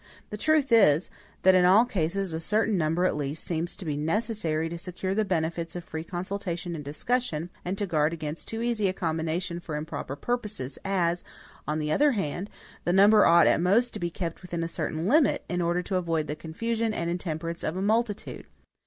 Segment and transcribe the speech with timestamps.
[0.31, 1.11] The truth is,
[1.43, 5.13] that in all cases a certain number at least seems to be necessary to secure
[5.13, 9.59] the benefits of free consultation and discussion, and to guard against too easy a combination
[9.59, 11.23] for improper purposes; as,
[11.67, 12.49] on the other hand,
[12.83, 15.97] the number ought at most to be kept within a certain limit, in order to
[15.97, 18.47] avoid the confusion and intemperance of a multitude.